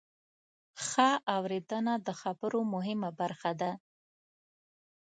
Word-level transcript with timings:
ښه 0.87 1.09
اورېدنه 1.35 1.93
د 2.05 2.07
خبرو 2.21 2.59
مهمه 2.73 3.09
برخه 3.19 3.51
ده. 3.61 3.71